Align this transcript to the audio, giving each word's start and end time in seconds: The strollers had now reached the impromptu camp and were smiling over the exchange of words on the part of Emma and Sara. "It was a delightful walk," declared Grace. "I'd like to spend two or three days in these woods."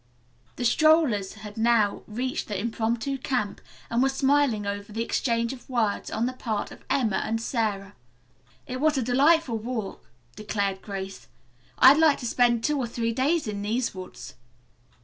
The 0.55 0.65
strollers 0.65 1.33
had 1.33 1.57
now 1.57 2.01
reached 2.07 2.47
the 2.47 2.59
impromptu 2.59 3.19
camp 3.19 3.61
and 3.87 4.01
were 4.01 4.09
smiling 4.09 4.65
over 4.65 4.91
the 4.91 5.03
exchange 5.03 5.53
of 5.53 5.69
words 5.69 6.09
on 6.09 6.25
the 6.25 6.33
part 6.33 6.71
of 6.71 6.83
Emma 6.89 7.17
and 7.17 7.39
Sara. 7.39 7.93
"It 8.65 8.81
was 8.81 8.97
a 8.97 9.03
delightful 9.03 9.59
walk," 9.59 10.09
declared 10.35 10.81
Grace. 10.81 11.27
"I'd 11.77 11.99
like 11.99 12.17
to 12.17 12.25
spend 12.25 12.63
two 12.63 12.79
or 12.79 12.87
three 12.87 13.11
days 13.13 13.45
in 13.45 13.61
these 13.61 13.93
woods." 13.93 14.33